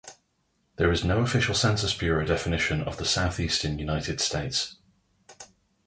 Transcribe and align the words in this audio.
There 0.77 0.91
is 0.91 1.03
no 1.03 1.21
official 1.21 1.53
Census 1.53 1.93
Bureau 1.93 2.25
definition 2.25 2.81
of 2.81 2.97
the 2.97 3.05
southeastern 3.05 3.77
United 3.77 4.19
States. 4.19 4.77